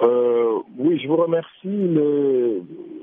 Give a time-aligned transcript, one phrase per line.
[0.00, 1.90] Euh, oui, je vous remercie.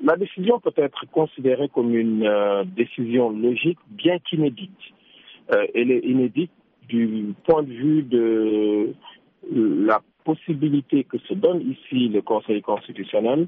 [0.04, 4.72] la décision peut être considérée comme une euh, décision logique, bien qu'inédite.
[5.54, 6.52] Euh, elle est inédite
[6.88, 8.94] du point de vue de
[9.52, 13.48] la possibilité que se donne ici le Conseil constitutionnel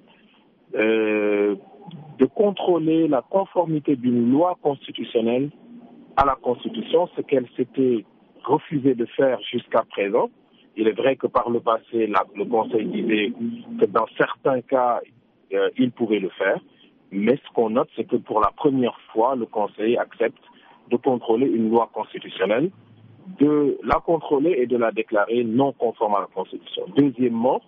[0.74, 5.50] de contrôler la conformité d'une loi constitutionnelle
[6.18, 8.04] à la Constitution, ce qu'elle s'était
[8.44, 10.30] refusée de faire jusqu'à présent.
[10.78, 13.34] Il est vrai que par le passé, le Conseil disait
[13.80, 15.02] que dans certains cas,
[15.54, 16.60] euh, il pouvait le faire,
[17.12, 20.44] mais ce qu'on note, c'est que pour la première fois, le Conseil accepte
[20.92, 22.70] de contrôler une loi constitutionnelle,
[23.40, 26.84] de la contrôler et de la déclarer non conforme à la Constitution.
[26.96, 27.62] Deuxièmement,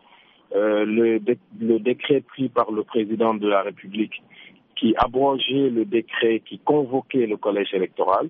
[0.55, 1.19] euh, le,
[1.59, 4.21] le, décret pris par le président de la République
[4.75, 8.29] qui abrogeait le décret qui convoquait le collège électoral,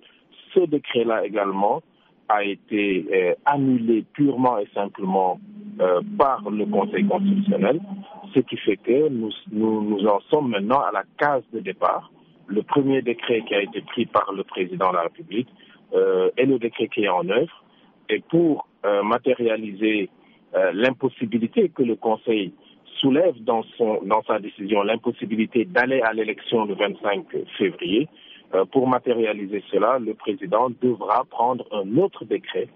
[0.53, 1.81] ce décret-là également
[2.29, 5.39] a été euh, annulé purement et simplement
[5.81, 7.79] euh, par le Conseil constitutionnel,
[8.33, 12.11] ce qui fait que nous, nous, en sommes maintenant à la case de départ.
[12.47, 15.49] Le premier décret qui a été pris par le président de la République
[15.93, 17.63] euh, est le décret qui est en œuvre.
[18.09, 18.67] Et pour
[19.03, 20.09] matérialiser
[20.73, 22.53] l'impossibilité que le Conseil
[22.99, 27.25] soulève dans, son, dans sa décision, l'impossibilité d'aller à l'élection le 25
[27.57, 28.07] février,
[28.53, 32.67] euh, pour matérialiser cela, le président devra prendre un autre décret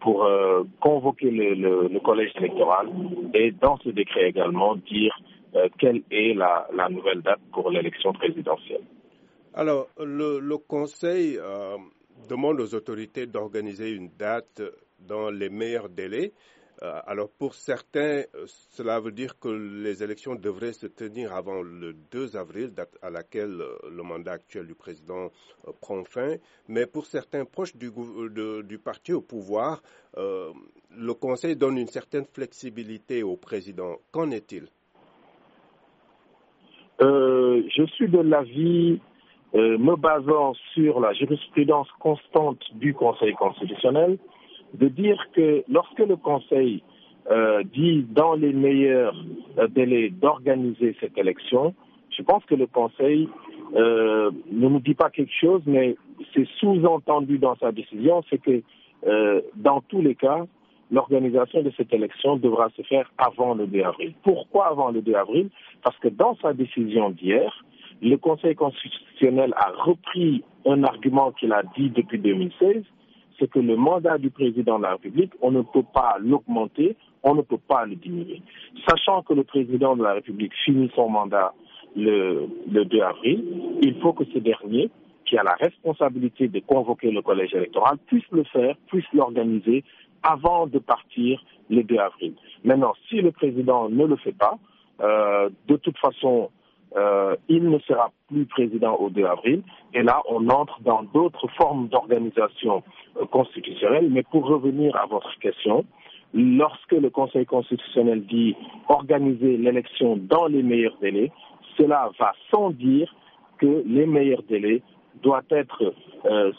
[0.00, 2.88] pour euh, convoquer le, collège électoral
[3.34, 5.16] et dans ce décret également dire
[5.54, 8.82] euh, quelle est la, nouvelle date pour l'élection présidentielle.
[9.54, 11.38] Alors, le, le Conseil
[12.28, 14.62] demande aux autorités d'organiser une date
[15.06, 16.32] dans les meilleurs délais.
[16.82, 21.62] Euh, alors pour certains, euh, cela veut dire que les élections devraient se tenir avant
[21.62, 25.28] le 2 avril, date à laquelle euh, le mandat actuel du président
[25.80, 26.34] prend fin.
[26.68, 27.90] Mais pour certains proches du,
[28.64, 29.80] du parti au pouvoir,
[30.16, 33.96] le Conseil donne une certaine flexibilité au président.
[34.10, 34.66] Qu'en est-il?
[37.00, 39.00] Je suis de l'avis,
[39.54, 44.18] me basant sur la jurisprudence constante du Conseil constitutionnel,
[44.74, 46.82] de dire que lorsque le Conseil
[47.30, 49.14] euh, dit dans les meilleurs
[49.58, 51.74] euh, délais d'organiser cette élection,
[52.10, 53.28] je pense que le Conseil
[53.76, 55.96] euh, ne nous dit pas quelque chose, mais
[56.34, 58.62] c'est sous-entendu dans sa décision, c'est que
[59.56, 60.46] dans tous les cas,
[60.92, 64.12] l'organisation de cette élection devra se faire avant le 2 avril.
[64.22, 65.48] Pourquoi avant le 2 avril?
[65.82, 67.64] Parce que dans sa décision d'hier,
[68.00, 72.84] le Conseil constitutionnel a repris un argument qu'il a dit depuis 2016,
[73.42, 77.34] c'est que le mandat du président de la République, on ne peut pas l'augmenter, on
[77.34, 78.40] ne peut pas le diminuer.
[78.88, 81.52] Sachant que le président de la République finit son mandat
[81.96, 83.44] le, 2 avril,
[83.82, 84.90] il faut que ce dernier,
[85.26, 89.82] qui a la responsabilité de convoquer le collège électoral, puisse le faire, puisse l'organiser
[90.22, 92.34] avant de partir le 2 avril.
[92.64, 94.56] Maintenant, si le président ne le fait pas,
[95.00, 96.50] euh, de toute façon,
[96.96, 99.62] euh, il ne sera plus président au 2 avril.
[99.94, 102.82] Et là, on entre dans d'autres formes d'organisation
[103.20, 104.08] euh, constitutionnelle.
[104.10, 105.84] Mais pour revenir à votre question,
[106.34, 108.56] lorsque le Conseil constitutionnel dit
[108.88, 111.30] organiser l'élection dans les meilleurs délais,
[111.76, 113.14] cela va sans dire
[113.58, 114.82] que les meilleurs délais
[115.22, 116.52] doivent être, euh,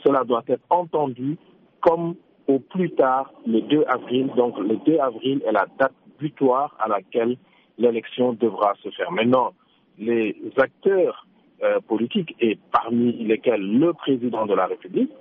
[1.81, 2.15] comme
[2.47, 4.29] au plus tard le 2 avril.
[4.35, 7.37] Donc le 2 avril est la date butoir à laquelle
[7.77, 9.11] l'élection devra se faire.
[9.11, 9.53] Maintenant,
[9.97, 11.27] les acteurs
[11.63, 15.11] euh, politiques et parmi lesquels le président de la République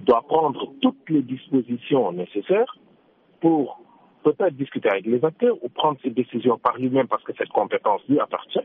[0.00, 2.76] doit prendre toutes les dispositions nécessaires
[3.40, 3.80] pour
[4.22, 8.00] peut-être discuter avec les acteurs ou prendre ses décisions par lui-même parce que cette compétence
[8.08, 8.64] lui appartient,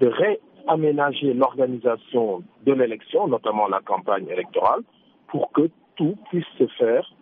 [0.00, 4.80] de réaménager l'organisation de l'élection, notamment la campagne électorale,
[5.28, 7.12] pour que tout puisse se faire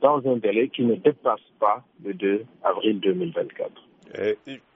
[0.00, 3.70] dans un délai qui ne dépasse pas le 2 avril 2024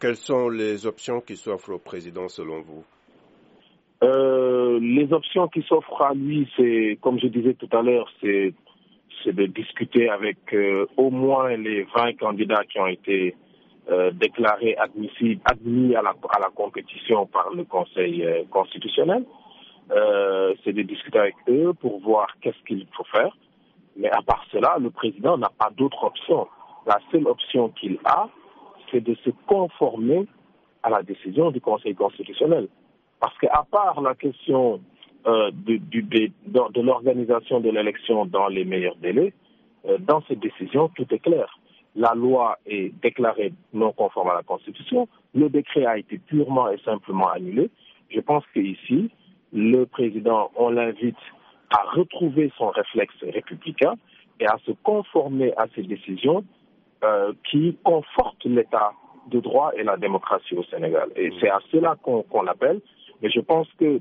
[0.01, 2.85] quelles sont les options qui s'offrent au président selon vous
[4.03, 8.55] euh, Les options qui s'offrent à lui, c'est, comme je disais tout à l'heure, c'est,
[9.27, 13.35] de discuter avec euh, au moins les 20 candidats qui ont été
[13.91, 19.25] euh, déclarés admis à la, à la compétition par le Conseil constitutionnel.
[20.65, 23.37] c'est de discuter avec eux pour voir qu'est-ce qu'il faut faire.
[23.97, 26.47] Mais à part cela, le président n'a pas d'autre option.
[26.87, 28.29] La seule option qu'il a,
[28.91, 30.27] c'est de se conformer
[30.83, 32.69] à la décision du Conseil constitutionnel.
[33.21, 34.81] Parce qu'à part la question
[35.27, 39.33] euh, de, l'organisation de l'élection dans les meilleurs délais,
[39.87, 41.59] euh, dans cette décision, tout est clair.
[41.97, 46.79] La loi est déclarée non conforme à la Constitution, le décret a été purement et
[46.85, 47.71] simplement annulé.
[48.11, 49.11] Je pense qu'ici,
[49.53, 51.17] le président, on l'invite
[51.71, 53.95] à retrouver son réflexe républicain
[54.41, 56.45] et à se conformer à ces décisions
[57.05, 58.93] euh, qui conforte l'État
[59.29, 61.11] de droit et la démocratie au Sénégal.
[61.17, 62.81] Et c'est à cela qu'on l'appelle.
[63.23, 64.01] Mais je pense que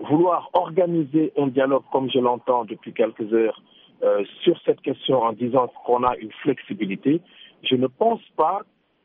[0.00, 3.62] vouloir organiser un dialogue comme je l'entends depuis quelques heures
[4.02, 7.20] euh, sur cette question en disant qu'on a une flexibilité,
[7.62, 8.60] je ne pense pas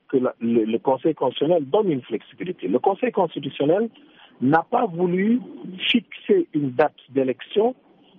[0.10, 0.32] que le,
[0.66, 2.68] le, Conseil constitutionnel donne une flexibilité.
[2.68, 3.90] Le Conseil constitutionnel
[4.42, 5.42] n'a pas voulu
[5.88, 7.76] fixer une date d'élection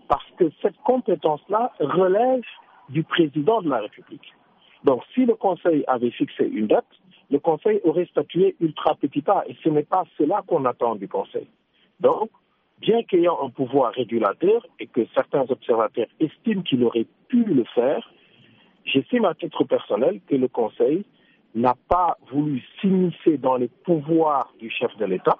[0.08, 2.42] parce que cette compétence-là relève
[2.88, 4.34] du président de la République.
[4.84, 6.86] Donc si le Conseil avait fixé une date,
[7.30, 11.08] le Conseil aurait statué ultra petit pas et ce n'est pas cela qu'on attend du
[11.08, 11.46] Conseil.
[12.00, 12.30] Donc,
[12.80, 18.10] bien qu'ayant un pouvoir régulateur et que certains observateurs estiment qu'il aurait pu le faire,
[18.84, 21.04] j'estime à titre personnel que le Conseil
[21.54, 25.38] n'a pas voulu s'immiscer dans les pouvoirs du chef de l'État,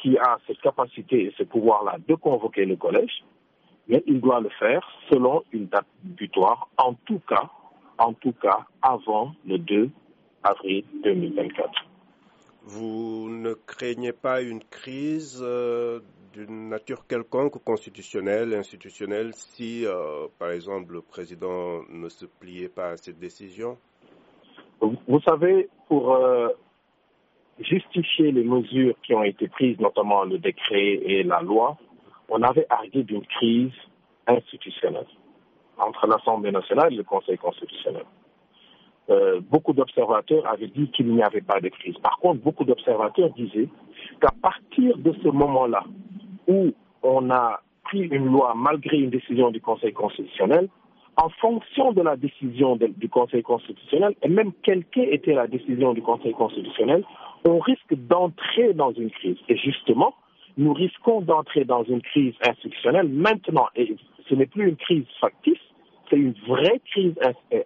[0.00, 3.24] qui a cette capacité et ce pouvoir-là de convoquer le collège,
[3.88, 7.50] mais il doit le faire selon une date butoir, en tout cas,
[8.02, 9.90] en tout cas avant le 2
[10.42, 11.70] avril 2024.
[12.64, 16.00] Vous ne craignez pas une crise euh,
[16.32, 22.90] d'une nature quelconque, constitutionnelle, institutionnelle, si, euh, par exemple, le président ne se pliait pas
[22.90, 23.78] à cette décision?
[24.80, 26.48] Vous savez, pour euh,
[27.60, 31.76] justifier les mesures qui ont été prises, notamment le décret et la loi,
[32.28, 33.72] on avait argué d'une crise
[34.26, 35.06] institutionnelle
[36.02, 38.04] entre l'Assemblée nationale et le Conseil constitutionnel.
[39.10, 41.96] Euh, beaucoup d'observateurs avaient dit qu'il n'y avait pas de crise.
[41.98, 43.68] Par contre, beaucoup d'observateurs disaient
[44.20, 45.84] qu'à partir de ce moment-là
[46.46, 46.72] où
[47.02, 50.68] on a pris une loi malgré une décision du Conseil constitutionnel,
[51.16, 56.00] en fonction de la décision du Conseil constitutionnel, et même quelle qu'ait la décision du
[56.00, 57.04] Conseil constitutionnel,
[57.44, 59.36] on risque d'entrer dans une crise.
[59.48, 60.14] Et justement,
[60.56, 63.66] nous risquons d'entrer dans une crise institutionnelle maintenant.
[63.74, 63.94] Et
[64.28, 65.58] ce n'est plus une crise factice,
[66.12, 67.14] c'est une vraie crise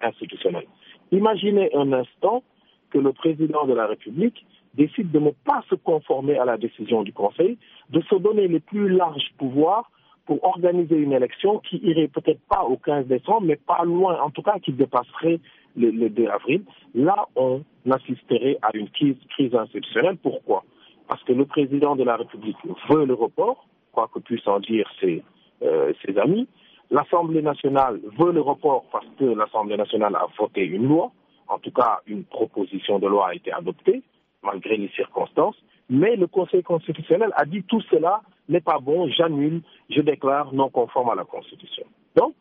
[0.03, 0.67] institutionnelle.
[1.11, 2.43] Imaginez un instant
[2.91, 7.03] que le président de la République décide de ne pas se conformer à la décision
[7.03, 7.59] du Conseil,
[7.91, 9.91] de se donner les plus larges pouvoirs
[10.27, 14.31] pour organiser une élection qui irait peut-être pas au 15 décembre, mais pas loin, en
[14.31, 15.41] tout cas qui dépasserait
[15.77, 16.63] le, 2 avril.
[16.95, 19.17] Là, on assisterait à une crise,
[19.55, 20.17] institutionnelle.
[20.23, 20.65] Pourquoi?
[21.09, 22.57] Parce que le président de la République
[22.91, 25.23] veut le report, quoi que puissent en dire ses,
[25.63, 26.49] euh, ses amis.
[26.91, 31.11] L'Assemblée nationale veut le report parce que l'Assemblée nationale a voté une loi,
[31.49, 34.03] en tout cas une proposition de loi a été adoptée,
[34.43, 35.57] malgré les circonstances,
[35.89, 40.69] mais le Conseil constitutionnel a dit tout cela n'est pas bon, j'annule, je déclare non
[40.69, 41.85] conforme à la Constitution.
[42.15, 42.35] Donc,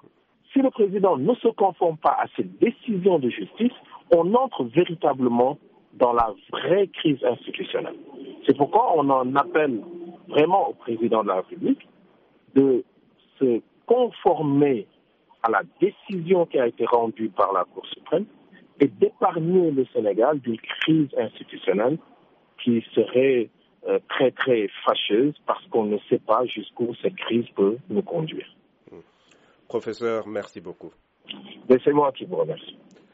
[0.54, 3.74] si le président ne se conforme pas à cette décision de justice,
[4.16, 5.58] on entre véritablement
[5.94, 7.96] dans la vraie crise institutionnelle.
[8.46, 9.82] C'est pourquoi on en appelle
[10.28, 11.88] vraiment au président de la République
[12.54, 12.84] de
[13.40, 14.88] se conformer
[15.44, 18.26] à la décision qui a été rendue par la Cour suprême
[18.80, 21.98] et d'épargner le Sénégal d'une crise institutionnelle
[22.64, 23.50] qui serait
[23.88, 28.48] euh, très très fâcheuse parce qu'on ne sait pas jusqu'où cette crise peut nous conduire.
[29.68, 30.92] Professeur, merci beaucoup.
[31.70, 32.78] C'est moi qui vous remercie.